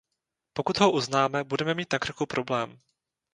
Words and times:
Pokud 0.53 0.79
ho 0.79 0.91
uznáme, 0.91 1.43
budeme 1.43 1.73
mít 1.73 1.93
na 1.93 1.99
krku 1.99 2.25
problém. 2.25 2.79